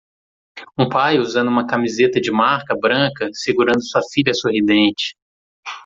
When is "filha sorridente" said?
4.11-5.15